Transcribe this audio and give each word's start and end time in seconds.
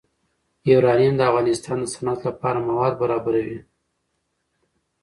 یورانیم 0.69 1.13
د 1.17 1.21
افغانستان 1.29 1.77
د 1.81 1.85
صنعت 1.93 2.19
لپاره 2.27 2.65
مواد 2.69 2.93
برابروي. 3.01 3.59